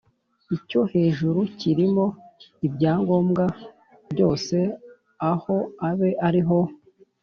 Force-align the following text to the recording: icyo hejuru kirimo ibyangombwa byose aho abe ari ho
icyo 0.55 0.81
hejuru 0.93 1.39
kirimo 1.59 2.05
ibyangombwa 2.67 3.45
byose 4.11 4.57
aho 5.31 5.55
abe 5.89 6.09
ari 6.27 6.41
ho 6.47 6.59